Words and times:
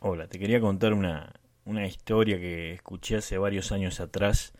Hola, 0.00 0.28
te 0.28 0.38
quería 0.38 0.60
contar 0.60 0.92
una, 0.92 1.32
una 1.64 1.84
historia 1.84 2.38
que 2.38 2.72
escuché 2.72 3.16
hace 3.16 3.36
varios 3.36 3.72
años 3.72 3.98
atrás, 3.98 4.52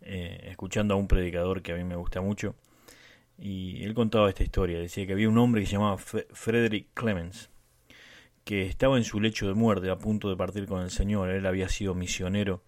eh, 0.00 0.46
escuchando 0.50 0.94
a 0.94 0.96
un 0.96 1.08
predicador 1.08 1.62
que 1.62 1.72
a 1.72 1.74
mí 1.74 1.82
me 1.82 1.96
gusta 1.96 2.20
mucho. 2.20 2.54
Y 3.36 3.82
él 3.82 3.92
contaba 3.92 4.28
esta 4.28 4.44
historia, 4.44 4.78
decía 4.78 5.04
que 5.04 5.12
había 5.12 5.28
un 5.28 5.36
hombre 5.38 5.62
que 5.62 5.66
se 5.66 5.72
llamaba 5.72 5.98
Frederick 5.98 6.90
Clemens, 6.94 7.50
que 8.44 8.66
estaba 8.66 8.96
en 8.96 9.02
su 9.02 9.20
lecho 9.20 9.48
de 9.48 9.54
muerte, 9.54 9.90
a 9.90 9.98
punto 9.98 10.30
de 10.30 10.36
partir 10.36 10.66
con 10.66 10.80
el 10.80 10.92
Señor. 10.92 11.30
Él 11.30 11.46
había 11.46 11.68
sido 11.68 11.96
misionero 11.96 12.62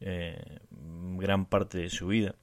eh, 0.00 0.58
gran 0.70 1.46
parte 1.46 1.78
de 1.78 1.88
su 1.88 2.08
vida. 2.08 2.34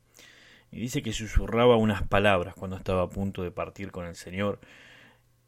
Y 0.71 0.79
dice 0.79 1.01
que 1.03 1.11
susurraba 1.11 1.75
unas 1.75 2.07
palabras 2.07 2.55
cuando 2.55 2.77
estaba 2.77 3.03
a 3.03 3.09
punto 3.09 3.43
de 3.43 3.51
partir 3.51 3.91
con 3.91 4.05
el 4.05 4.15
Señor. 4.15 4.61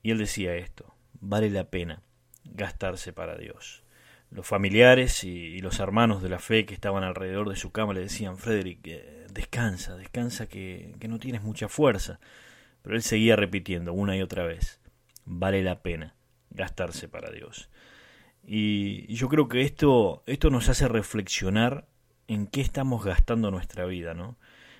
Y 0.03 0.11
él 0.11 0.17
decía 0.17 0.55
esto, 0.55 0.93
vale 1.21 1.49
la 1.49 1.69
pena 1.69 2.03
gastarse 2.43 3.13
para 3.13 3.37
Dios. 3.37 3.83
Los 4.31 4.45
familiares 4.45 5.23
y, 5.23 5.59
los 5.59 5.79
hermanos 5.79 6.21
de 6.21 6.29
la 6.29 6.39
fe 6.39 6.65
que 6.65 6.73
estaban 6.73 7.03
alrededor 7.03 7.49
de 7.49 7.55
su 7.55 7.71
cama 7.71 7.93
le 7.93 8.01
decían, 8.01 8.37
Frederick, 8.37 8.85
eh, 8.85 9.25
descansa, 9.33 9.95
descansa 9.97 10.47
que, 10.47 10.93
que 10.99 11.07
no 11.07 11.19
tienes 11.19 11.41
mucha 11.41 11.67
fuerza. 11.67 12.19
Pero 12.81 12.95
él 12.95 13.01
seguía 13.01 13.35
repitiendo 13.35 13.93
una 13.93 14.15
y 14.15 14.21
otra 14.21 14.43
vez, 14.43 14.79
vale 15.25 15.63
la 15.63 15.81
pena 15.81 16.15
gastarse 16.51 17.07
para 17.07 17.31
Dios. 17.31 17.69
Y 18.45 19.13
yo 19.13 19.29
creo 19.29 19.47
que 19.47 19.61
esto, 19.61 20.23
esto 20.25 20.49
nos 20.49 20.69
hace 20.69 20.87
reflexionar 20.87 21.87
en 22.27 22.47
qué 22.47 22.61
estamos 22.61 23.03
gastando 23.03 23.51
nuestra 23.51 23.85
vida, 23.85 24.13
¿no? 24.13 24.37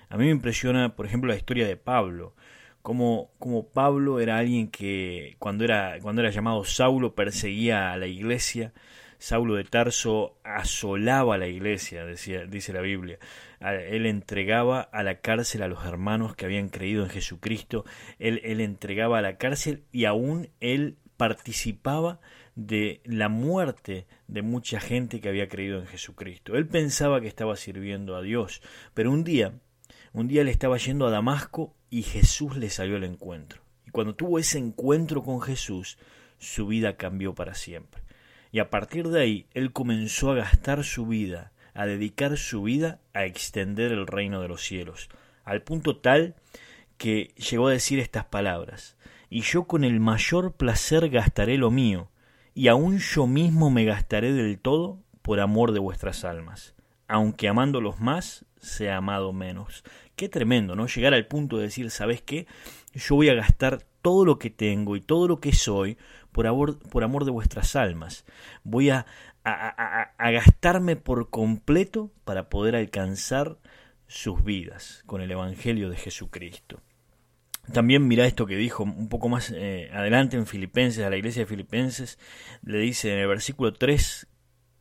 A 0.08 0.16
mí 0.16 0.24
me 0.24 0.30
impresiona, 0.30 0.96
por 0.96 1.06
ejemplo, 1.06 1.30
la 1.30 1.36
historia 1.36 1.66
de 1.66 1.76
Pablo 1.76 2.34
como, 2.82 3.30
como 3.38 3.68
Pablo 3.68 4.20
era 4.20 4.38
alguien 4.38 4.68
que 4.68 5.36
cuando 5.38 5.64
era, 5.64 5.98
cuando 6.00 6.22
era 6.22 6.30
llamado 6.30 6.64
Saulo 6.64 7.14
perseguía 7.14 7.92
a 7.92 7.96
la 7.96 8.06
iglesia, 8.06 8.72
Saulo 9.18 9.56
de 9.56 9.64
Tarso 9.64 10.38
asolaba 10.44 11.36
la 11.36 11.46
iglesia, 11.46 12.06
decía, 12.06 12.46
dice 12.46 12.72
la 12.72 12.80
Biblia. 12.80 13.18
Él 13.60 14.06
entregaba 14.06 14.80
a 14.80 15.02
la 15.02 15.20
cárcel 15.20 15.62
a 15.62 15.68
los 15.68 15.84
hermanos 15.84 16.34
que 16.34 16.46
habían 16.46 16.70
creído 16.70 17.04
en 17.04 17.10
Jesucristo, 17.10 17.84
él, 18.18 18.40
él 18.44 18.62
entregaba 18.62 19.18
a 19.18 19.22
la 19.22 19.36
cárcel 19.36 19.84
y 19.92 20.06
aún 20.06 20.48
él 20.60 20.96
participaba 21.18 22.20
de 22.54 23.02
la 23.04 23.28
muerte 23.28 24.06
de 24.26 24.40
mucha 24.40 24.80
gente 24.80 25.20
que 25.20 25.28
había 25.28 25.48
creído 25.48 25.78
en 25.78 25.86
Jesucristo. 25.86 26.56
Él 26.56 26.66
pensaba 26.66 27.20
que 27.20 27.28
estaba 27.28 27.56
sirviendo 27.56 28.16
a 28.16 28.22
Dios, 28.22 28.62
pero 28.94 29.10
un 29.10 29.22
día, 29.22 29.52
un 30.12 30.28
día 30.28 30.42
él 30.42 30.48
estaba 30.48 30.76
yendo 30.76 31.06
a 31.06 31.10
Damasco 31.10 31.74
y 31.88 32.02
Jesús 32.02 32.56
le 32.56 32.70
salió 32.70 32.96
al 32.96 33.04
encuentro. 33.04 33.62
Y 33.86 33.90
cuando 33.90 34.14
tuvo 34.14 34.38
ese 34.38 34.58
encuentro 34.58 35.22
con 35.22 35.40
Jesús, 35.40 35.98
su 36.38 36.66
vida 36.66 36.96
cambió 36.96 37.34
para 37.34 37.54
siempre. 37.54 38.02
Y 38.52 38.58
a 38.58 38.70
partir 38.70 39.08
de 39.08 39.20
ahí, 39.20 39.46
él 39.54 39.72
comenzó 39.72 40.32
a 40.32 40.34
gastar 40.34 40.82
su 40.84 41.06
vida, 41.06 41.52
a 41.74 41.86
dedicar 41.86 42.36
su 42.36 42.64
vida 42.64 43.00
a 43.12 43.24
extender 43.24 43.92
el 43.92 44.06
reino 44.06 44.40
de 44.40 44.48
los 44.48 44.62
cielos, 44.62 45.08
al 45.44 45.62
punto 45.62 45.96
tal 45.96 46.34
que 46.98 47.32
llegó 47.36 47.68
a 47.68 47.72
decir 47.72 47.98
estas 48.00 48.24
palabras, 48.24 48.96
y 49.28 49.42
yo 49.42 49.64
con 49.64 49.84
el 49.84 50.00
mayor 50.00 50.52
placer 50.52 51.08
gastaré 51.08 51.56
lo 51.56 51.70
mío, 51.70 52.10
y 52.54 52.68
aun 52.68 52.98
yo 52.98 53.26
mismo 53.26 53.70
me 53.70 53.84
gastaré 53.84 54.32
del 54.32 54.58
todo 54.58 54.98
por 55.22 55.40
amor 55.40 55.72
de 55.72 55.78
vuestras 55.78 56.24
almas, 56.24 56.74
aunque 57.10 57.48
amándolos 57.48 57.98
más, 57.98 58.44
sea 58.60 58.98
amado 58.98 59.32
menos. 59.32 59.82
Qué 60.14 60.28
tremendo, 60.28 60.76
¿no? 60.76 60.86
Llegar 60.86 61.12
al 61.12 61.26
punto 61.26 61.56
de 61.56 61.64
decir, 61.64 61.90
¿sabes 61.90 62.22
qué? 62.22 62.46
Yo 62.94 63.16
voy 63.16 63.28
a 63.28 63.34
gastar 63.34 63.82
todo 64.00 64.24
lo 64.24 64.38
que 64.38 64.48
tengo 64.48 64.94
y 64.94 65.00
todo 65.00 65.26
lo 65.26 65.40
que 65.40 65.52
soy 65.52 65.98
por 66.30 66.46
amor, 66.46 66.78
por 66.78 67.02
amor 67.02 67.24
de 67.24 67.32
vuestras 67.32 67.74
almas. 67.74 68.24
Voy 68.62 68.90
a, 68.90 69.06
gastarme 70.18 70.94
por 70.94 71.30
completo 71.30 72.12
para 72.24 72.48
poder 72.48 72.76
alcanzar 72.76 73.58
sus 74.06 74.44
vidas 74.44 75.02
con 75.06 75.20
el 75.20 75.32
Evangelio 75.32 75.90
de 75.90 75.96
Jesucristo. 75.96 76.80
También 77.72 78.06
mira 78.06 78.26
esto 78.26 78.46
que 78.46 78.56
dijo 78.56 78.84
un 78.84 79.08
poco 79.08 79.28
más 79.28 79.52
eh, 79.54 79.90
adelante 79.92 80.36
en 80.36 80.46
Filipenses, 80.46 81.04
a 81.04 81.10
la 81.10 81.16
iglesia 81.16 81.42
de 81.42 81.46
Filipenses, 81.46 82.18
le 82.62 82.78
dice 82.78 83.12
en 83.12 83.18
el 83.18 83.28
versículo 83.28 83.72
3 83.72 84.28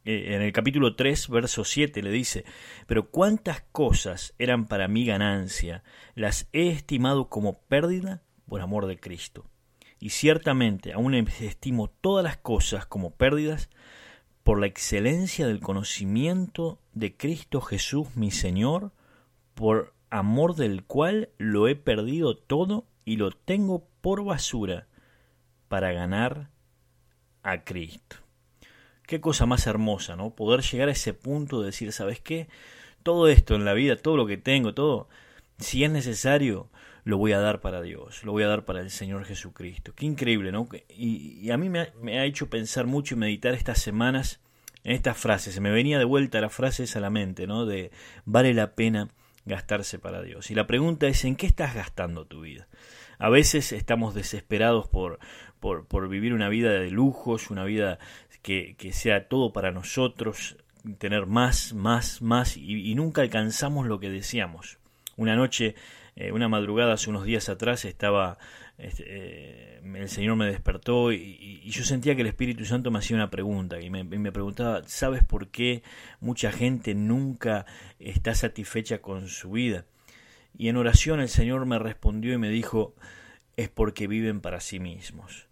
eh, 0.05 0.35
en 0.35 0.41
el 0.41 0.51
capítulo 0.53 0.95
3, 0.95 1.29
verso 1.29 1.63
7 1.63 2.01
le 2.01 2.11
dice, 2.11 2.45
pero 2.87 3.09
cuántas 3.09 3.61
cosas 3.71 4.33
eran 4.39 4.65
para 4.65 4.87
mí 4.87 5.05
ganancia, 5.05 5.83
las 6.15 6.47
he 6.53 6.69
estimado 6.69 7.29
como 7.29 7.59
pérdida 7.61 8.23
por 8.47 8.61
amor 8.61 8.87
de 8.87 8.99
Cristo. 8.99 9.45
Y 9.99 10.09
ciertamente 10.11 10.93
aún 10.93 11.13
estimo 11.13 11.89
todas 11.89 12.23
las 12.23 12.37
cosas 12.37 12.85
como 12.85 13.11
pérdidas 13.11 13.69
por 14.43 14.59
la 14.59 14.67
excelencia 14.67 15.45
del 15.45 15.59
conocimiento 15.59 16.79
de 16.93 17.16
Cristo 17.16 17.61
Jesús 17.61 18.16
mi 18.16 18.31
Señor, 18.31 18.93
por 19.53 19.93
amor 20.09 20.55
del 20.55 20.85
cual 20.85 21.29
lo 21.37 21.67
he 21.67 21.75
perdido 21.75 22.37
todo 22.37 22.87
y 23.05 23.17
lo 23.17 23.31
tengo 23.31 23.87
por 24.01 24.23
basura 24.23 24.87
para 25.67 25.91
ganar 25.91 26.49
a 27.43 27.63
Cristo. 27.63 28.17
Qué 29.09 29.20
cosa 29.20 29.47
más 29.47 29.66
hermosa, 29.66 30.16
¿no? 30.16 30.36
Poder 30.36 30.62
llegar 30.62 30.88
a 30.88 30.92
ese 30.92 31.16
punto 31.16 31.62
de 31.62 31.66
decir, 31.66 31.92
¿sabes 31.94 32.20
qué? 32.20 32.47
Todo 33.02 33.28
esto 33.28 33.56
en 33.56 33.66
la 33.66 33.74
vida, 33.74 33.96
todo 33.96 34.16
lo 34.16 34.28
que 34.28 34.38
tengo, 34.38 34.75
todo, 34.75 35.09
si 35.58 35.84
es 35.84 35.90
necesario, 35.90 36.70
lo 37.06 37.18
voy 37.18 37.31
a 37.31 37.40
dar 37.40 37.59
para 37.59 37.81
Dios, 37.81 38.24
lo 38.24 38.34
voy 38.34 38.44
a 38.44 38.47
dar 38.47 38.66
para 38.66 38.81
el 38.81 38.92
Señor 38.92 39.25
Jesucristo. 39.25 39.94
Qué 39.96 40.06
increíble, 40.06 40.52
¿no? 40.52 40.70
Y, 40.96 41.50
a 41.50 41.58
mí 41.58 41.70
me 41.70 42.20
ha, 42.20 42.25
hecho 42.25 42.52
pensar 42.52 42.86
mucho 42.86 43.16
y 43.16 43.18
meditar 43.18 43.56
estas 43.56 43.80
semanas 43.80 44.42
en 44.84 44.92
estas 44.92 45.18
frases. 45.18 45.56
Se 45.56 45.59
me 45.59 45.72
venía 45.72 45.97
de 45.97 46.06
vuelta 46.06 46.40
la 46.40 46.52
frase 46.52 46.84
esa 46.84 47.00
a 47.00 47.02
la 47.02 47.09
mente, 47.09 47.47
¿no? 47.47 47.66
De 47.66 47.90
vale 48.26 48.53
la 48.53 48.76
pena 48.76 49.09
gastarse 49.44 49.97
para 49.97 50.22
Dios. 50.22 50.52
Y 50.52 50.53
la 50.53 50.68
pregunta 50.68 51.08
es, 51.08 51.26
¿en 51.26 51.36
qué 51.36 51.47
estás 51.47 51.74
gastando 51.74 52.28
tu 52.28 52.41
vida? 52.41 52.68
A 53.18 53.30
veces 53.30 53.72
estamos 53.72 54.14
desesperados 54.14 54.88
por, 54.88 55.18
por, 55.59 55.88
por 55.88 56.08
vivir 56.08 56.34
una 56.34 56.47
vida 56.47 56.72
de 56.72 56.91
lujos, 56.91 57.50
una 57.50 57.66
vida 57.66 57.97
que, 58.41 58.75
sea 58.94 59.27
todo 59.27 59.53
para 59.53 59.72
nosotros, 59.72 60.57
tener 60.97 61.25
más, 61.25 61.73
más, 61.73 62.22
más, 62.22 62.57
y, 62.57 62.94
nunca 62.95 63.22
alcanzamos 63.22 63.88
lo 63.88 64.00
que 64.00 64.09
deseamos. 64.09 64.79
Una 65.17 65.35
noche, 65.35 65.75
eh, 66.16 66.31
una 66.31 66.47
madrugada 66.47 66.94
hace 66.94 67.09
unos 67.09 67.25
días 67.25 67.49
atrás, 67.49 67.85
estaba, 67.85 68.38
este, 68.78 69.03
eh, 69.07 69.81
el 69.83 70.09
Señor 70.09 70.38
me 70.38 70.45
despertó 70.45 71.11
y, 71.11 71.69
yo 71.69 71.83
sentía 71.83 72.16
que 72.16 72.22
el 72.22 72.28
Espíritu 72.28 72.66
Santo 72.66 72.91
me 72.91 72.99
hacía 72.99 73.17
una 73.17 73.29
pregunta 73.29 73.79
y 73.81 73.89
me, 73.89 73.99
y 73.99 74.17
me 74.17 74.31
preguntaba, 74.31 74.83
¿sabes 74.88 75.23
por 75.23 75.49
qué 75.49 75.83
mucha 76.19 76.51
gente 76.51 76.95
nunca 76.95 77.66
está 77.99 78.33
satisfecha 78.33 78.99
con 78.99 79.28
su 79.28 79.51
vida? 79.51 79.85
Y 80.57 80.69
en 80.69 80.78
oración 80.78 81.19
el 81.19 81.29
Señor 81.29 81.66
me 81.66 81.79
respondió 81.79 82.33
y 82.33 82.38
me 82.38 82.49
dijo, 82.49 82.95
es 83.55 83.69
porque 83.69 84.07
viven 84.07 84.41
para 84.41 84.61
sí 84.61 84.79
mismos. 84.79 85.47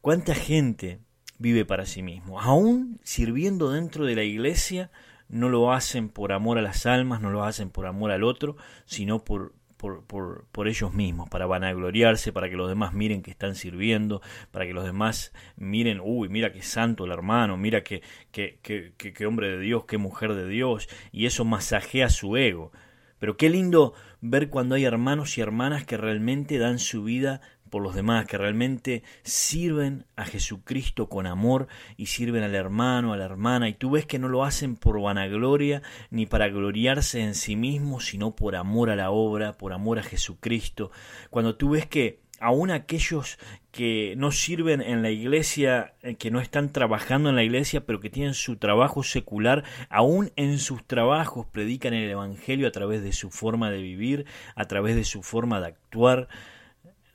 ¿Cuánta 0.00 0.34
gente 0.34 0.98
vive 1.38 1.64
para 1.64 1.86
sí 1.86 2.02
mismo. 2.02 2.40
Aún 2.40 3.00
sirviendo 3.02 3.70
dentro 3.70 4.04
de 4.04 4.14
la 4.14 4.22
iglesia, 4.22 4.90
no 5.28 5.48
lo 5.48 5.72
hacen 5.72 6.08
por 6.08 6.32
amor 6.32 6.58
a 6.58 6.62
las 6.62 6.86
almas, 6.86 7.20
no 7.20 7.30
lo 7.30 7.44
hacen 7.44 7.70
por 7.70 7.86
amor 7.86 8.10
al 8.10 8.24
otro, 8.24 8.56
sino 8.86 9.24
por, 9.24 9.54
por, 9.76 10.04
por, 10.04 10.46
por, 10.52 10.68
ellos 10.68 10.94
mismos, 10.94 11.28
para 11.28 11.46
vanagloriarse, 11.46 12.32
para 12.32 12.48
que 12.48 12.56
los 12.56 12.68
demás 12.68 12.92
miren 12.92 13.22
que 13.22 13.30
están 13.30 13.54
sirviendo, 13.54 14.22
para 14.50 14.66
que 14.66 14.72
los 14.72 14.84
demás 14.84 15.32
miren, 15.56 16.00
uy, 16.02 16.28
mira 16.28 16.52
qué 16.52 16.62
santo 16.62 17.04
el 17.04 17.12
hermano, 17.12 17.56
mira 17.56 17.82
qué, 17.82 18.02
qué, 18.30 18.58
qué, 18.62 18.92
qué 18.96 19.26
hombre 19.26 19.50
de 19.50 19.60
Dios, 19.60 19.84
qué 19.86 19.98
mujer 19.98 20.34
de 20.34 20.48
Dios, 20.48 20.88
y 21.12 21.26
eso 21.26 21.44
masajea 21.44 22.08
su 22.10 22.36
ego. 22.36 22.72
Pero 23.18 23.36
qué 23.36 23.48
lindo 23.48 23.94
ver 24.20 24.50
cuando 24.50 24.74
hay 24.74 24.84
hermanos 24.84 25.38
y 25.38 25.40
hermanas 25.40 25.84
que 25.84 25.96
realmente 25.96 26.58
dan 26.58 26.78
su 26.78 27.04
vida 27.04 27.40
por 27.74 27.82
los 27.82 27.96
demás, 27.96 28.26
que 28.26 28.38
realmente 28.38 29.02
sirven 29.24 30.06
a 30.14 30.26
Jesucristo 30.26 31.08
con 31.08 31.26
amor 31.26 31.66
y 31.96 32.06
sirven 32.06 32.44
al 32.44 32.54
hermano, 32.54 33.12
a 33.12 33.16
la 33.16 33.24
hermana, 33.24 33.68
y 33.68 33.74
tú 33.74 33.90
ves 33.90 34.06
que 34.06 34.20
no 34.20 34.28
lo 34.28 34.44
hacen 34.44 34.76
por 34.76 35.02
vanagloria 35.02 35.82
ni 36.08 36.24
para 36.24 36.46
gloriarse 36.46 37.20
en 37.20 37.34
sí 37.34 37.56
mismos, 37.56 38.04
sino 38.04 38.36
por 38.36 38.54
amor 38.54 38.90
a 38.90 38.94
la 38.94 39.10
obra, 39.10 39.54
por 39.58 39.72
amor 39.72 39.98
a 39.98 40.04
Jesucristo. 40.04 40.92
Cuando 41.30 41.56
tú 41.56 41.70
ves 41.70 41.84
que 41.86 42.20
aún 42.38 42.70
aquellos 42.70 43.38
que 43.72 44.14
no 44.16 44.30
sirven 44.30 44.80
en 44.80 45.02
la 45.02 45.10
iglesia, 45.10 45.94
eh, 46.02 46.14
que 46.14 46.30
no 46.30 46.40
están 46.40 46.70
trabajando 46.70 47.28
en 47.28 47.34
la 47.34 47.42
iglesia, 47.42 47.84
pero 47.86 47.98
que 47.98 48.08
tienen 48.08 48.34
su 48.34 48.56
trabajo 48.56 49.02
secular, 49.02 49.64
aún 49.88 50.30
en 50.36 50.60
sus 50.60 50.86
trabajos 50.86 51.46
predican 51.46 51.92
el 51.92 52.08
Evangelio 52.08 52.68
a 52.68 52.70
través 52.70 53.02
de 53.02 53.12
su 53.12 53.30
forma 53.30 53.68
de 53.72 53.82
vivir, 53.82 54.26
a 54.54 54.66
través 54.66 54.94
de 54.94 55.02
su 55.02 55.24
forma 55.24 55.60
de 55.60 55.66
actuar, 55.66 56.28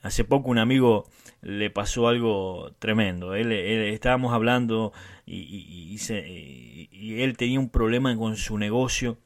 Hace 0.02 0.24
poco 0.24 0.50
un 0.50 0.58
amigo 0.58 1.06
le 1.42 1.70
pasó 1.70 2.08
algo 2.08 2.72
tremendo. 2.80 3.36
Él, 3.36 3.52
estábamos 3.52 4.34
hablando 4.34 4.94
y, 5.26 5.98
y, 6.92 7.22
él 7.22 7.38
tenía 7.38 7.60
un 7.60 7.70
problema 7.70 8.16
con 8.16 8.38
su 8.38 8.58
negocio 8.58 9.18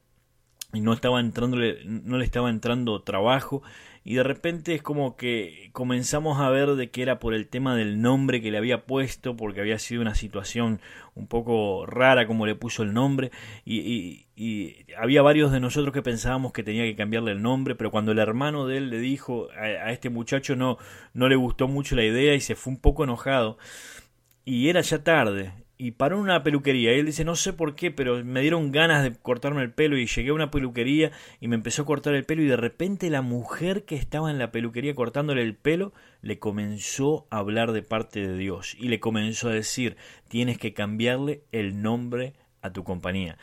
y 0.74 0.82
no 0.82 0.94
estaba 0.94 1.20
entrando, 1.20 1.58
no 1.86 2.18
le 2.18 2.26
estaba 2.26 2.50
entrando 2.50 3.02
trabajo. 3.02 3.62
Y 4.06 4.16
de 4.16 4.24
repente 4.24 4.76
es 4.76 4.82
como 4.82 5.16
que 5.16 5.70
comenzamos 5.72 6.42
a 6.42 6.50
ver 6.50 6.72
de 6.72 6.90
que 6.90 7.02
era 7.04 7.20
por 7.20 7.34
el 7.34 7.48
tema 7.48 7.74
del 7.76 8.02
nombre 8.02 8.42
que 8.42 8.52
le 8.52 8.58
había 8.58 8.86
puesto, 8.86 9.38
porque 9.38 9.62
había 9.62 9.80
sido 9.80 10.02
una 10.02 10.14
situación 10.14 10.82
un 11.16 11.28
poco 11.28 11.86
rara 11.86 12.28
como 12.28 12.46
le 12.46 12.56
puso 12.56 12.84
el 12.84 12.94
nombre, 12.94 13.32
y, 13.66 14.26
había 14.98 15.22
varios 15.22 15.52
de 15.52 15.60
nosotros 15.60 15.94
que 15.94 16.02
pensábamos 16.02 16.52
que 16.54 16.64
tenía 16.64 16.84
que 16.84 16.96
cambiarle 16.96 17.32
el 17.32 17.42
nombre, 17.42 17.76
pero 17.76 17.92
cuando 17.92 18.12
el 18.12 18.20
hermano 18.20 18.68
de 18.68 18.78
él 18.78 18.90
le 18.90 19.00
dijo 19.00 19.48
a, 19.52 19.62
a 19.62 19.92
este 19.92 20.10
muchacho 20.10 20.56
no, 20.56 20.78
no 21.14 21.30
le 21.30 21.36
gustó 21.36 21.68
mucho 21.68 21.96
la 21.96 22.04
idea 22.04 22.34
y 22.34 22.42
se 22.42 22.56
fue 22.56 22.74
un 22.74 22.80
poco 22.80 23.04
enojado, 23.04 23.58
y 24.44 24.70
era 24.70 24.82
ya 24.82 25.04
tarde, 25.04 25.54
y 25.78 25.92
paró 25.92 26.18
en 26.18 26.24
una 26.24 26.44
peluquería. 26.44 26.96
Y 26.96 27.00
él 27.00 27.06
dice, 27.06 27.26
no 27.26 27.36
sé 27.36 27.54
por 27.54 27.76
qué, 27.76 27.92
pero 27.92 28.24
me 28.24 28.42
dieron 28.42 28.72
ganas 28.72 29.04
de 29.04 29.14
cortarme 29.14 29.62
el 29.62 29.74
pelo 29.74 29.98
y 29.98 30.06
llegué 30.06 30.30
a 30.30 30.34
una 30.34 30.52
peluquería 30.52 31.12
y 31.40 31.48
me 31.48 31.56
empezó 31.56 31.82
a 31.82 31.86
cortar 31.86 32.16
el 32.16 32.26
pelo 32.26 32.42
y 32.42 32.48
de 32.48 32.58
repente 32.58 33.10
la 33.10 33.22
mujer 33.22 33.84
que 33.86 33.96
estaba 33.96 34.32
en 34.32 34.40
la 34.40 34.52
peluquería 34.52 34.96
cortándole 34.96 35.42
el 35.42 35.56
pelo 35.56 35.94
le 36.22 36.40
comenzó 36.40 37.28
a 37.30 37.40
hablar 37.40 37.72
de 37.72 37.82
parte 37.82 38.26
de 38.26 38.38
Dios 38.38 38.76
y 38.80 38.88
le 38.88 39.00
comenzó 39.00 39.50
a 39.50 39.54
decir, 39.54 39.98
tienes 40.30 40.58
que 40.58 40.74
cambiarle 40.74 41.44
el 41.52 41.82
nombre 41.82 42.34
a 42.62 42.72
tu 42.72 42.84
compañía 42.84 43.38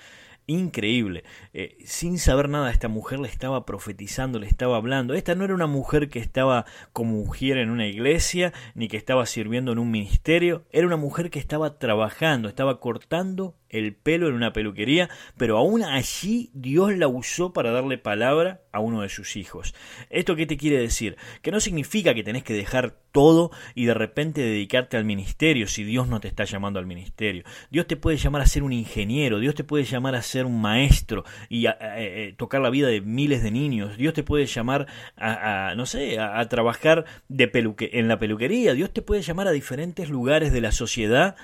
increíble. 0.50 1.24
Eh, 1.52 1.76
sin 1.84 2.18
saber 2.18 2.48
nada, 2.48 2.70
esta 2.70 2.88
mujer 2.88 3.20
le 3.20 3.28
estaba 3.28 3.64
profetizando, 3.64 4.38
le 4.38 4.46
estaba 4.46 4.76
hablando. 4.76 5.14
Esta 5.14 5.34
no 5.34 5.44
era 5.44 5.54
una 5.54 5.66
mujer 5.66 6.08
que 6.08 6.18
estaba 6.18 6.66
como 6.92 7.12
mujer 7.12 7.58
en 7.58 7.70
una 7.70 7.86
iglesia, 7.86 8.52
ni 8.74 8.88
que 8.88 8.96
estaba 8.96 9.26
sirviendo 9.26 9.72
en 9.72 9.78
un 9.78 9.90
ministerio. 9.90 10.64
Era 10.70 10.86
una 10.86 10.96
mujer 10.96 11.30
que 11.30 11.38
estaba 11.38 11.78
trabajando, 11.78 12.48
estaba 12.48 12.80
cortando 12.80 13.54
el 13.70 13.94
pelo 13.94 14.28
en 14.28 14.34
una 14.34 14.52
peluquería, 14.52 15.08
pero 15.36 15.56
aún 15.58 15.82
allí 15.82 16.50
Dios 16.54 16.96
la 16.96 17.08
usó 17.08 17.52
para 17.52 17.70
darle 17.70 17.98
palabra 17.98 18.60
a 18.72 18.80
uno 18.80 19.02
de 19.02 19.08
sus 19.08 19.36
hijos. 19.36 19.74
¿Esto 20.10 20.36
qué 20.36 20.46
te 20.46 20.56
quiere 20.56 20.78
decir? 20.78 21.16
Que 21.42 21.50
no 21.50 21.60
significa 21.60 22.14
que 22.14 22.22
tenés 22.22 22.44
que 22.44 22.54
dejar 22.54 22.96
todo 23.12 23.50
y 23.74 23.86
de 23.86 23.94
repente 23.94 24.40
dedicarte 24.40 24.96
al 24.96 25.04
ministerio 25.04 25.66
si 25.66 25.84
Dios 25.84 26.08
no 26.08 26.20
te 26.20 26.28
está 26.28 26.44
llamando 26.44 26.78
al 26.78 26.86
ministerio. 26.86 27.44
Dios 27.70 27.86
te 27.86 27.96
puede 27.96 28.16
llamar 28.16 28.42
a 28.42 28.46
ser 28.46 28.62
un 28.62 28.72
ingeniero, 28.72 29.38
Dios 29.38 29.54
te 29.54 29.64
puede 29.64 29.84
llamar 29.84 30.14
a 30.14 30.22
ser 30.22 30.46
un 30.46 30.60
maestro 30.60 31.24
y 31.48 31.66
a, 31.66 31.76
eh, 31.80 32.34
tocar 32.36 32.60
la 32.60 32.70
vida 32.70 32.88
de 32.88 33.00
miles 33.00 33.42
de 33.42 33.50
niños. 33.50 33.96
Dios 33.96 34.14
te 34.14 34.22
puede 34.22 34.46
llamar 34.46 34.86
a, 35.16 35.74
no 35.76 35.86
sé, 35.86 36.18
a, 36.18 36.48
trabajar 36.48 37.04
de 37.28 37.50
en 37.92 38.08
la 38.08 38.18
peluquería. 38.18 38.74
Dios 38.74 38.92
te 38.92 39.02
puede 39.02 39.22
llamar 39.22 39.48
a 39.48 39.52
diferentes 39.52 40.08
lugares 40.08 40.52
de 40.52 40.60
la 40.60 40.72
sociedad 40.72 41.36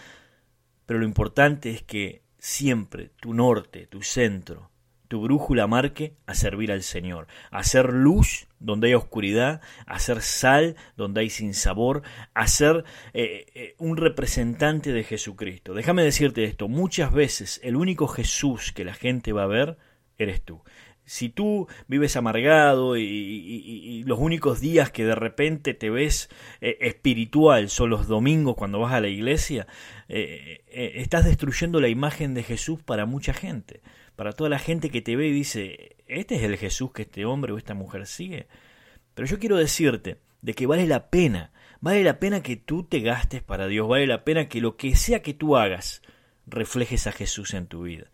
pero 0.87 1.01
lo 1.01 1.07
importante 1.07 1.71
es 1.71 1.83
que 1.83 2.23
siempre 2.39 3.11
tu 3.21 3.35
norte, 3.35 3.87
tu 3.87 4.03
centro, 4.03 4.71
tu 5.09 5.21
brújula 5.21 5.67
marque 5.67 6.15
a 6.27 6.35
servir 6.35 6.73
al 6.73 6.83
Señor, 6.83 7.27
a 7.51 7.59
hacer 7.59 7.93
luz 7.93 8.49
donde 8.59 8.89
hay 8.89 8.95
oscuridad, 8.95 9.61
a 9.87 9.95
hacer 9.95 10.23
sal 10.23 10.77
donde 10.97 11.21
hay 11.21 11.31
sinsabor, 11.31 12.03
a 12.35 12.47
ser 12.49 12.85
eh, 13.13 13.47
eh, 13.55 13.75
un 13.79 13.97
representante 13.97 14.93
de 14.93 15.05
Jesucristo. 15.05 15.75
Déjame 15.75 16.03
decirte 16.03 16.45
esto, 16.45 16.69
muchas 16.69 17.13
veces 17.13 17.61
el 17.63 17.77
único 17.77 18.09
Jesús 18.09 18.73
que 18.73 18.85
la 18.85 18.95
gente 18.95 19.33
va 19.33 19.45
a 19.45 19.49
ver 19.49 19.77
eres 20.19 20.43
tú 20.43 20.63
si 21.07 21.29
tú 21.29 21.69
vives 21.87 22.17
amargado 22.17 22.97
y, 22.97 24.03
los 24.07 24.19
únicos 24.19 24.61
días 24.61 24.91
que 24.91 25.05
de 25.05 25.15
repente 25.15 25.73
te 25.73 25.89
ves 25.89 26.29
eh, 26.61 26.77
espiritual 26.81 27.71
son 27.71 27.91
los 27.91 28.09
domingos 28.09 28.57
cuando 28.57 28.81
vas 28.81 28.93
a 28.93 29.01
la 29.01 29.09
iglesia, 29.09 29.67
eh, 30.09 30.65
eh, 30.69 30.93
estás 30.97 31.25
destruyendo 31.25 31.81
la 31.81 31.89
imagen 31.89 32.35
de 32.35 32.43
Jesús 32.43 32.83
para 32.83 33.07
mucha 33.07 33.33
gente, 33.33 33.81
para 34.17 34.33
toda 34.33 34.51
la 34.51 34.59
gente 34.59 34.91
que 34.91 35.01
te 35.01 35.17
ve 35.17 35.29
y 35.29 35.33
dice, 35.33 35.97
este 36.07 36.37
es 36.37 36.43
el 36.43 36.57
Jesús 36.57 36.93
que 36.93 37.03
este 37.03 37.25
hombre 37.25 37.53
o 37.53 37.59
esta 37.59 37.75
mujer 37.75 38.07
sigue. 38.07 38.49
Pero 39.15 39.27
yo 39.27 39.39
quiero 39.39 39.57
decirte 39.57 40.19
de 40.43 40.55
que 40.55 40.67
vale 40.67 40.87
la 40.87 41.09
pena, 41.09 41.53
vale 41.81 42.03
la 42.03 42.19
pena 42.19 42.43
que 42.43 42.57
tú 42.57 42.83
te 42.83 43.01
gastes 43.01 43.43
para 43.43 43.69
Dios, 43.69 43.89
vale 43.89 44.07
la 44.07 44.25
pena 44.25 44.49
que 44.49 44.61
lo 44.61 44.77
que 44.77 44.95
sea 44.97 45.23
que 45.23 45.35
tú 45.35 45.57
hagas 45.57 46.03
reflejes 46.47 47.07
a 47.07 47.13
Jesús 47.13 47.55
en 47.55 47.67
tu 47.67 47.83
vida. 47.83 48.11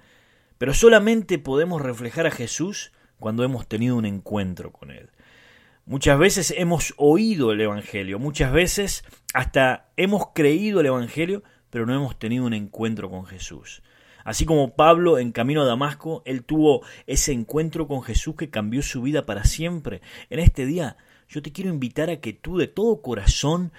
Pero 0.63 0.75
solamente 0.75 1.41
podemos 1.41 1.83
reflejar 1.83 2.25
a 2.29 2.31
Jesús 2.31 2.93
cuando 3.19 3.43
hemos 3.43 3.67
tenido 3.67 3.97
un 3.97 4.05
encuentro 4.05 4.71
con 4.71 4.93
Él. 4.93 5.11
Muchas 5.87 6.17
veces 6.21 6.55
hemos 6.57 6.95
oído 6.99 7.51
el 7.51 7.61
Evangelio, 7.61 8.21
muchas 8.21 8.53
veces 8.53 9.05
hasta 9.35 9.91
hemos 9.97 10.29
creído 10.33 10.79
el 10.79 10.87
Evangelio, 10.87 11.43
pero 11.69 11.85
no 11.85 11.97
hemos 11.97 12.17
tenido 12.17 12.45
un 12.45 12.55
encuentro 12.55 13.11
con 13.11 13.27
Jesús. 13.27 13.83
Así 14.23 14.45
como 14.47 14.77
Pablo 14.77 15.19
en 15.19 15.33
camino 15.33 15.63
a 15.63 15.67
Damasco, 15.67 16.23
él 16.27 16.45
tuvo 16.45 16.85
ese 17.09 17.33
encuentro 17.33 17.89
con 17.89 18.05
Jesús 18.05 18.37
que 18.37 18.51
cambió 18.51 18.83
su 18.83 19.03
vida 19.03 19.27
para 19.27 19.43
siempre. 19.43 20.01
En 20.31 20.39
este 20.39 20.65
día 20.65 20.97
yo 21.29 21.43
te 21.43 21.51
quiero 21.51 21.71
invitar 21.71 22.09
a 22.09 22.21
que 22.21 22.35
tú 22.35 22.57
de 22.57 22.69
todo 22.69 23.03
corazón 23.03 23.73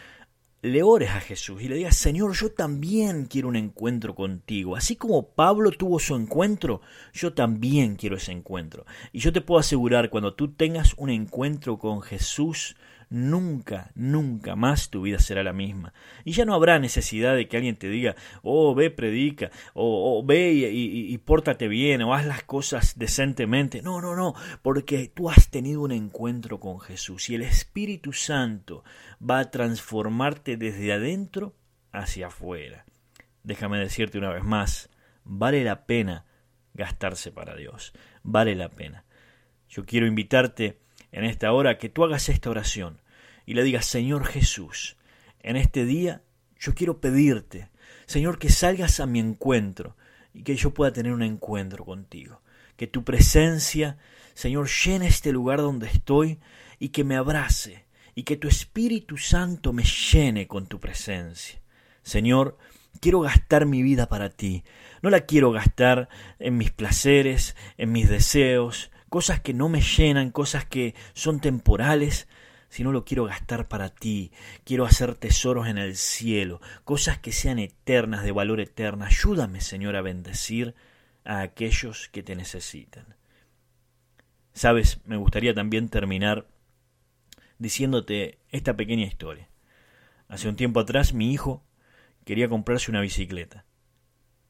le 0.64 0.82
ores 0.82 1.10
a 1.10 1.20
Jesús 1.20 1.62
y 1.62 1.68
le 1.68 1.76
digas, 1.76 1.98
Señor, 1.98 2.34
yo 2.34 2.54
también 2.54 3.26
quiero 3.26 3.50
un 3.50 3.58
encuentro 3.58 4.16
contigo. 4.16 4.78
Así 4.78 4.96
como 4.96 5.28
Pablo 5.28 5.72
tuvo 5.72 6.00
su 6.00 6.16
encuentro, 6.16 6.80
yo 7.12 7.34
también 7.34 7.98
quiero 7.98 8.16
ese 8.16 8.32
encuentro. 8.32 8.86
Y 9.12 9.20
yo 9.20 9.34
te 9.34 9.42
puedo 9.42 9.60
asegurar, 9.60 10.10
cuando 10.10 10.36
tú 10.36 10.54
tengas 10.54 10.94
un 10.96 11.10
encuentro 11.10 11.78
con 11.78 12.02
Jesús, 12.02 12.78
nunca, 13.14 13.92
nunca 13.94 14.56
más 14.56 14.90
tu 14.90 15.04
vida 15.04 15.20
será 15.20 15.44
la 15.44 15.54
misma. 15.54 15.94
Y 16.26 16.32
ya 16.32 16.46
no 16.46 16.56
habrá 16.56 16.80
necesidad 16.80 17.36
de 17.36 17.48
que 17.48 17.58
alguien 17.58 17.76
te 17.76 17.88
diga, 17.88 18.16
oh, 18.42 18.74
ve, 18.74 18.90
predica, 18.90 19.52
o, 19.76 20.24
ve 20.26 20.52
y, 20.52 21.14
y, 21.14 21.18
pórtate 21.20 21.68
bien, 21.68 22.02
o 22.02 22.16
haz 22.16 22.26
las 22.26 22.44
cosas 22.44 22.98
decentemente. 22.98 23.84
No, 23.84 24.02
no, 24.02 24.16
no, 24.16 24.34
porque 24.64 25.12
tú 25.14 25.30
has 25.30 25.52
tenido 25.52 25.82
un 25.82 25.92
encuentro 25.92 26.60
con 26.60 26.80
Jesús 26.80 27.30
y 27.30 27.36
el 27.36 27.44
Espíritu 27.44 28.14
Santo 28.14 28.84
va 29.22 29.40
a 29.40 29.52
transformarte 29.52 30.58
desde 30.58 30.92
adentro 30.92 31.56
hacia 31.92 32.28
afuera. 32.28 32.84
Déjame 33.44 33.78
decirte 33.78 34.18
una 34.18 34.34
vez 34.34 34.44
más, 34.44 34.90
vale 35.24 35.64
la 35.64 35.86
pena 35.86 36.26
gastarse 36.74 37.32
para 37.32 37.56
Dios, 37.56 37.94
vale 38.24 38.56
la 38.56 38.70
pena. 38.70 39.06
Yo 39.70 39.86
quiero 39.86 40.08
invitarte 40.08 40.80
en 41.12 41.26
esta 41.26 41.52
hora 41.54 41.78
que 41.78 41.90
tú 41.90 42.04
hagas 42.04 42.28
esta 42.30 42.50
oración 42.50 43.03
y 43.46 43.54
le 43.54 43.64
digas, 43.64 43.86
Señor 43.86 44.26
Jesús, 44.26 44.98
en 45.40 45.56
este 45.56 45.86
día 45.86 46.22
yo 46.60 46.74
quiero 46.74 47.00
pedirte, 47.00 47.70
Señor, 48.06 48.40
que 48.40 48.50
salgas 48.50 49.00
a 49.00 49.06
mi 49.06 49.20
encuentro 49.20 49.96
y 50.34 50.44
que 50.44 50.56
yo 50.56 50.74
pueda 50.74 50.94
tener 50.94 51.12
un 51.12 51.24
encuentro 51.24 51.86
contigo. 51.86 52.42
Que 52.78 52.88
tu 52.88 53.04
presencia, 53.04 53.98
Señor, 54.34 54.68
llene 54.68 55.08
este 55.08 55.32
lugar 55.32 55.60
donde 55.60 55.88
estoy 55.88 56.40
y 56.80 56.90
que 56.90 57.04
me 57.04 57.16
abrace 57.16 57.86
y 58.16 58.24
que 58.24 58.38
tu 58.38 58.48
Espíritu 58.48 59.18
Santo 59.18 59.74
me 59.74 59.84
llene 59.84 60.48
con 60.48 60.68
tu 60.68 60.80
presencia. 60.80 61.62
Señor, 62.02 62.58
quiero 63.00 63.22
gastar 63.22 63.66
mi 63.66 63.82
vida 63.82 64.08
para 64.08 64.30
ti. 64.30 64.64
No 65.02 65.10
la 65.10 65.22
quiero 65.22 65.52
gastar 65.52 66.10
en 66.40 66.58
mis 66.58 66.72
placeres, 66.72 67.56
en 67.78 67.92
mis 67.92 68.10
deseos, 68.10 68.92
cosas 69.10 69.42
que 69.42 69.54
no 69.54 69.70
me 69.70 69.82
llenan, 69.82 70.32
cosas 70.32 70.66
que 70.66 70.96
son 71.14 71.40
temporales, 71.40 72.28
si 72.74 72.84
no 72.84 72.92
lo 72.92 73.06
quiero 73.06 73.26
gastar 73.26 73.68
para 73.68 73.90
ti, 73.90 74.32
quiero 74.64 74.86
hacer 74.86 75.14
tesoros 75.14 75.68
en 75.68 75.78
el 75.78 75.96
cielo, 75.96 76.60
cosas 76.86 77.20
que 77.20 77.32
sean 77.32 77.60
eternas, 77.60 78.24
de 78.24 78.32
valor 78.32 78.60
eterno. 78.60 79.06
Ayúdame, 79.06 79.62
Señor, 79.62 79.96
a 79.96 80.02
bendecir 80.02 80.74
a 81.24 81.42
aquellos 81.42 82.10
que 82.10 82.24
te 82.24 82.36
necesitan. 82.36 83.16
Sabes, 84.54 85.02
me 85.06 85.18
gustaría 85.18 85.54
también 85.54 85.88
terminar 85.88 86.48
diciéndote 87.60 88.40
esta 88.50 88.76
pequeña 88.76 89.06
historia. 89.06 89.50
Hace 90.28 90.50
un 90.50 90.56
tiempo 90.56 90.80
atrás 90.80 91.14
mi 91.14 91.32
hijo 91.32 91.64
quería 92.26 92.50
comprarse 92.50 92.90
una 92.90 93.02
bicicleta 93.02 93.66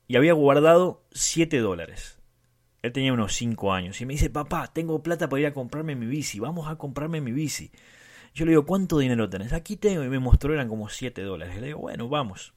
y 0.07 0.15
había 0.15 0.31
guardado 0.31 1.05
siete 1.11 1.57
dólares. 1.59 2.19
Él 2.83 2.93
tenía 2.93 3.11
unos 3.11 3.33
cinco 3.33 3.73
años 3.73 3.99
y 3.99 4.05
me 4.05 4.13
dice, 4.13 4.29
papá, 4.29 4.71
tengo 4.71 5.03
plata 5.03 5.27
para 5.27 5.41
ir 5.41 5.47
a 5.47 5.53
comprarme 5.53 5.97
mi 5.97 6.05
bici, 6.05 6.39
vamos 6.39 6.69
a 6.69 6.77
comprarme 6.77 7.19
mi 7.19 7.33
bici. 7.33 7.69
Yo 8.33 8.45
le 8.45 8.51
digo, 8.51 8.65
¿cuánto 8.65 8.97
dinero 8.97 9.29
tenés? 9.29 9.53
Aquí 9.53 9.77
tengo, 9.77 10.03
y 10.03 10.09
me 10.09 10.19
mostró, 10.19 10.53
eran 10.53 10.67
como 10.67 10.89
7 10.89 11.21
dólares. 11.21 11.55
Le 11.59 11.67
digo, 11.67 11.79
bueno, 11.79 12.09
vamos. 12.09 12.53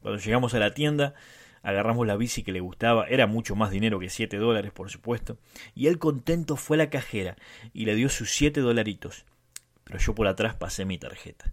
Cuando 0.00 0.20
llegamos 0.20 0.54
a 0.54 0.58
la 0.58 0.74
tienda, 0.74 1.14
agarramos 1.62 2.06
la 2.06 2.16
bici 2.16 2.42
que 2.42 2.52
le 2.52 2.60
gustaba, 2.60 3.06
era 3.06 3.26
mucho 3.26 3.54
más 3.56 3.70
dinero 3.70 3.98
que 3.98 4.10
7 4.10 4.36
dólares, 4.36 4.72
por 4.72 4.90
supuesto, 4.90 5.38
y 5.74 5.86
él 5.86 5.98
contento 5.98 6.56
fue 6.56 6.76
a 6.76 6.78
la 6.78 6.90
cajera 6.90 7.36
y 7.72 7.84
le 7.84 7.94
dio 7.94 8.08
sus 8.08 8.30
7 8.32 8.60
dolaritos, 8.60 9.24
pero 9.84 9.98
yo 9.98 10.14
por 10.14 10.26
atrás 10.26 10.54
pasé 10.56 10.84
mi 10.84 10.98
tarjeta. 10.98 11.52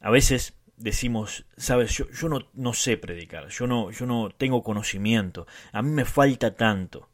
A 0.00 0.10
veces 0.10 0.56
decimos, 0.76 1.44
sabes, 1.56 1.96
yo, 1.96 2.08
yo 2.10 2.28
no, 2.28 2.48
no, 2.54 2.72
sé 2.72 2.96
predicar, 2.96 3.48
yo 3.48 3.66
no, 3.66 3.90
yo 3.90 4.06
no 4.06 4.30
tengo 4.30 4.62
conocimiento, 4.62 5.46
a 5.72 5.82
mí 5.82 5.90
me 5.90 6.04
falta 6.04 6.54
tanto. 6.54 7.08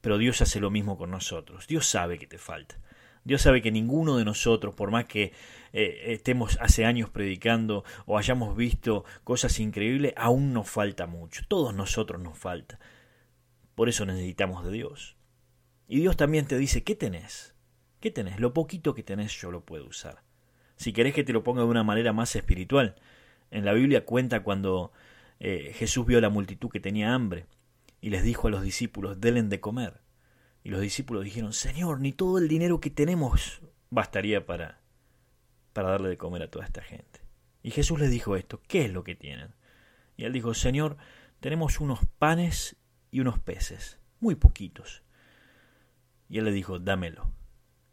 Pero 0.00 0.16
Dios 0.16 0.40
hace 0.40 0.60
lo 0.60 0.70
mismo 0.70 0.96
con 0.96 1.10
nosotros, 1.10 1.66
Dios 1.66 1.86
sabe 1.86 2.18
que 2.18 2.26
te 2.26 2.38
falta. 2.38 2.78
Dios 3.24 3.42
sabe 3.42 3.62
que 3.62 3.70
ninguno 3.70 4.16
de 4.16 4.24
nosotros, 4.24 4.74
por 4.74 4.90
más 4.90 5.04
que 5.04 5.32
eh, 5.72 6.04
estemos 6.06 6.58
hace 6.60 6.84
años 6.84 7.10
predicando 7.10 7.84
o 8.06 8.18
hayamos 8.18 8.56
visto 8.56 9.04
cosas 9.24 9.60
increíbles, 9.60 10.14
aún 10.16 10.52
nos 10.52 10.68
falta 10.68 11.06
mucho. 11.06 11.42
Todos 11.48 11.74
nosotros 11.74 12.20
nos 12.20 12.38
falta. 12.38 12.78
Por 13.74 13.88
eso 13.88 14.06
necesitamos 14.06 14.64
de 14.64 14.72
Dios. 14.72 15.16
Y 15.86 16.00
Dios 16.00 16.16
también 16.16 16.46
te 16.46 16.56
dice, 16.58 16.82
¿qué 16.82 16.94
tenés? 16.94 17.54
¿Qué 18.00 18.10
tenés? 18.10 18.40
Lo 18.40 18.54
poquito 18.54 18.94
que 18.94 19.02
tenés 19.02 19.38
yo 19.40 19.50
lo 19.50 19.64
puedo 19.64 19.86
usar. 19.86 20.22
Si 20.76 20.92
querés 20.92 21.14
que 21.14 21.24
te 21.24 21.32
lo 21.32 21.44
ponga 21.44 21.62
de 21.62 21.68
una 21.68 21.84
manera 21.84 22.12
más 22.12 22.34
espiritual, 22.34 22.96
en 23.50 23.64
la 23.64 23.74
Biblia 23.74 24.06
cuenta 24.06 24.42
cuando 24.42 24.92
eh, 25.40 25.72
Jesús 25.74 26.06
vio 26.06 26.18
a 26.18 26.22
la 26.22 26.30
multitud 26.30 26.70
que 26.70 26.80
tenía 26.80 27.12
hambre 27.12 27.46
y 28.00 28.10
les 28.10 28.22
dijo 28.22 28.48
a 28.48 28.50
los 28.50 28.62
discípulos, 28.62 29.20
denle 29.20 29.42
de 29.42 29.60
comer. 29.60 30.00
Y 30.62 30.70
los 30.70 30.80
discípulos 30.80 31.24
dijeron, 31.24 31.52
Señor, 31.52 32.00
ni 32.00 32.12
todo 32.12 32.38
el 32.38 32.48
dinero 32.48 32.80
que 32.80 32.90
tenemos 32.90 33.62
bastaría 33.90 34.44
para, 34.46 34.80
para 35.72 35.90
darle 35.90 36.10
de 36.10 36.18
comer 36.18 36.42
a 36.42 36.50
toda 36.50 36.64
esta 36.64 36.82
gente. 36.82 37.20
Y 37.62 37.70
Jesús 37.70 37.98
les 37.98 38.10
dijo 38.10 38.36
esto, 38.36 38.60
¿qué 38.66 38.84
es 38.84 38.92
lo 38.92 39.04
que 39.04 39.14
tienen? 39.14 39.54
Y 40.16 40.24
él 40.24 40.32
dijo, 40.32 40.54
Señor, 40.54 40.96
tenemos 41.40 41.80
unos 41.80 42.00
panes 42.18 42.76
y 43.10 43.20
unos 43.20 43.38
peces, 43.38 43.98
muy 44.20 44.34
poquitos. 44.34 45.02
Y 46.28 46.38
él 46.38 46.44
le 46.44 46.52
dijo, 46.52 46.78
dámelo. 46.78 47.32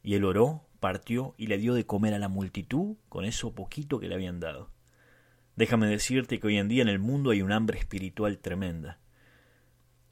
Y 0.03 0.15
él 0.15 0.25
oró, 0.25 0.67
partió 0.79 1.33
y 1.37 1.47
le 1.47 1.57
dio 1.57 1.73
de 1.73 1.85
comer 1.85 2.13
a 2.13 2.19
la 2.19 2.29
multitud 2.29 2.97
con 3.09 3.25
eso 3.25 3.53
poquito 3.55 3.99
que 3.99 4.07
le 4.07 4.15
habían 4.15 4.39
dado. 4.39 4.71
Déjame 5.55 5.87
decirte 5.87 6.39
que 6.39 6.47
hoy 6.47 6.57
en 6.57 6.67
día 6.67 6.83
en 6.83 6.89
el 6.89 6.99
mundo 6.99 7.31
hay 7.31 7.41
un 7.41 7.51
hambre 7.51 7.79
espiritual 7.79 8.37
tremenda. 8.37 8.99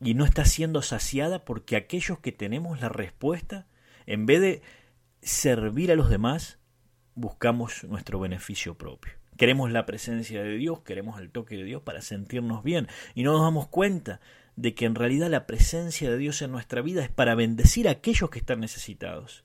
Y 0.02 0.14
no 0.14 0.26
está 0.26 0.46
siendo 0.46 0.82
saciada 0.82 1.46
porque 1.46 1.76
aquellos 1.76 2.20
que 2.20 2.32
tenemos 2.32 2.82
la 2.82 2.90
respuesta, 2.90 3.68
en 4.06 4.26
vez 4.26 4.42
de 4.42 4.62
servir 5.22 5.92
a 5.92 5.96
los 5.96 6.10
demás, 6.10 6.60
buscamos 7.16 7.84
nuestro 7.86 8.20
beneficio 8.20 8.78
propio. 8.78 9.14
Queremos 9.38 9.72
la 9.72 9.86
presencia 9.86 10.44
de 10.44 10.56
Dios, 10.56 10.82
queremos 10.82 11.20
el 11.20 11.32
toque 11.32 11.58
de 11.58 11.64
Dios 11.64 11.82
para 11.82 12.02
sentirnos 12.02 12.64
bien 12.64 12.88
y 13.16 13.24
no 13.24 13.34
nos 13.34 13.42
damos 13.42 13.68
cuenta 13.68 14.22
de 14.56 14.74
que 14.74 14.86
en 14.86 14.96
realidad 14.96 15.30
la 15.30 15.46
presencia 15.46 16.10
de 16.10 16.18
Dios 16.18 16.42
en 16.42 16.52
nuestra 16.52 16.82
vida 16.82 17.04
es 17.04 17.10
para 17.10 17.36
bendecir 17.36 17.88
a 17.88 17.92
aquellos 17.92 18.30
que 18.30 18.40
están 18.40 18.62
necesitados. 18.62 19.44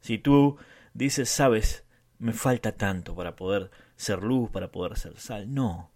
Si 0.00 0.18
tú 0.18 0.58
dices, 0.92 1.30
sabes, 1.30 1.84
me 2.18 2.32
falta 2.32 2.72
tanto 2.72 3.14
para 3.14 3.36
poder 3.36 3.70
ser 3.96 4.22
luz, 4.22 4.50
para 4.50 4.70
poder 4.70 4.98
ser 4.98 5.18
sal, 5.18 5.54
no, 5.54 5.92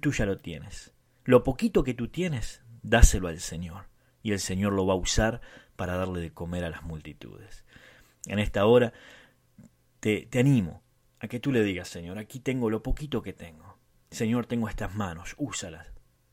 tú 0.00 0.12
ya 0.12 0.26
lo 0.26 0.38
tienes. 0.38 0.92
Lo 1.24 1.44
poquito 1.44 1.84
que 1.84 1.94
tú 1.94 2.08
tienes, 2.08 2.62
dáselo 2.88 3.28
al 3.28 3.40
Señor 3.40 3.88
y 4.22 4.32
el 4.32 4.40
Señor 4.40 4.72
lo 4.72 4.86
va 4.86 4.94
a 4.94 4.98
usar 4.98 5.40
para 5.76 5.96
darle 5.96 6.20
de 6.20 6.32
comer 6.32 6.64
a 6.64 6.70
las 6.70 6.82
multitudes. 6.82 7.64
En 8.26 8.38
esta 8.38 8.66
hora 8.66 8.92
te, 10.00 10.26
te 10.30 10.40
animo 10.40 10.82
a 11.20 11.28
que 11.28 11.40
tú 11.40 11.52
le 11.52 11.62
digas, 11.62 11.88
Señor, 11.88 12.18
aquí 12.18 12.40
tengo 12.40 12.70
lo 12.70 12.82
poquito 12.82 13.22
que 13.22 13.32
tengo. 13.32 13.78
Señor, 14.10 14.46
tengo 14.46 14.68
estas 14.68 14.94
manos, 14.94 15.34
úsalas 15.38 15.86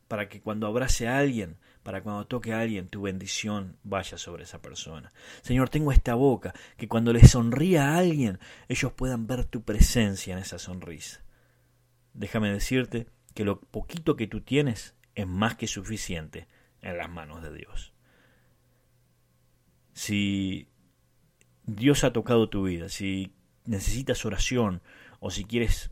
para 0.08 0.30
que 0.30 0.42
cuando 0.42 0.68
abrace 0.68 1.08
a 1.08 1.18
alguien, 1.18 1.58
para 1.84 2.04
cuando 2.04 2.28
toque 2.28 2.54
a 2.54 2.60
alguien, 2.60 2.88
tu 2.88 3.02
bendición 3.02 3.78
vaya 3.84 4.18
sobre 4.18 4.44
esa 4.44 4.62
persona. 4.62 5.12
Señor, 5.42 5.70
tengo 5.70 5.92
esta 5.92 6.16
boca, 6.16 6.54
que 6.78 6.88
cuando 6.88 7.14
le 7.14 7.26
sonría 7.28 7.90
a 7.90 7.98
alguien, 7.98 8.40
ellos 8.68 8.94
puedan 8.94 9.28
ver 9.28 9.46
tu 9.46 9.64
presencia 9.64 10.34
en 10.34 10.40
esa 10.40 10.60
sonrisa. 10.60 11.24
Déjame 12.14 12.52
decirte 12.52 13.08
que 13.34 13.44
lo 13.44 13.60
poquito 13.60 14.16
que 14.16 14.28
tú 14.28 14.42
tienes 14.42 14.95
es 15.16 15.28
más 15.28 15.56
que 15.56 15.68
suficiente 15.68 16.48
en 16.82 16.98
las 16.98 17.10
manos 17.10 17.42
de 17.42 17.54
Dios. 17.54 17.94
Si 19.94 20.68
Dios 21.64 22.04
ha 22.04 22.14
tocado 22.14 22.50
tu 22.50 22.64
vida, 22.64 22.90
si 22.90 23.34
necesitas 23.66 24.26
oración 24.26 24.82
o 25.20 25.32
si 25.32 25.46
quieres 25.46 25.92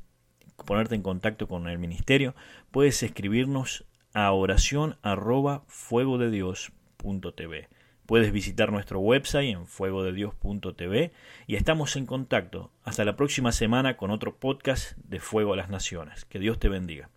ponerte 0.66 0.96
en 0.96 1.02
contacto 1.02 1.48
con 1.48 1.68
el 1.68 1.80
ministerio, 1.80 2.36
puedes 2.72 3.02
escribirnos 3.02 3.86
a 4.14 4.32
oración 4.32 4.98
arroba 5.02 5.64
fuego 5.68 6.18
de 6.18 6.30
Dios 6.30 6.72
tv. 7.36 7.70
Puedes 8.06 8.32
visitar 8.32 8.72
nuestro 8.72 9.00
website 9.00 9.56
en 9.56 9.66
fuegodedios.tv 9.66 11.12
y 11.48 11.56
estamos 11.56 11.96
en 11.96 12.06
contacto. 12.06 12.72
Hasta 12.84 13.06
la 13.06 13.16
próxima 13.16 13.52
semana 13.52 13.98
con 13.98 14.12
otro 14.12 14.38
podcast 14.38 14.98
de 14.98 15.20
Fuego 15.20 15.54
a 15.54 15.58
las 15.58 15.70
Naciones. 15.70 16.26
Que 16.26 16.40
Dios 16.40 16.60
te 16.60 16.70
bendiga. 16.70 17.10